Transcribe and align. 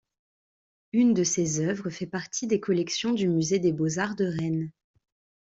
Une 0.93 1.13
de 1.13 1.23
ses 1.23 1.59
œuvres 1.59 1.91
fait 1.91 2.07
partie 2.07 2.47
des 2.47 2.59
collections 2.59 3.13
du 3.13 3.27
musée 3.29 3.59
des 3.59 3.71
beaux-arts 3.71 4.15
de 4.15 4.25
Rennes. 4.25 4.71